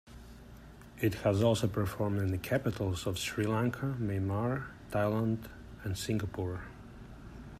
It 0.99 1.13
has 1.21 1.43
also 1.43 1.67
performed 1.67 2.19
in 2.21 2.31
the 2.31 2.39
capitals 2.39 3.05
of 3.05 3.19
Sri 3.19 3.45
Lanka, 3.45 3.95
Myanmar, 3.99 4.65
Thailand 4.89 5.47
and 5.83 5.95
Singapore. 5.95 6.63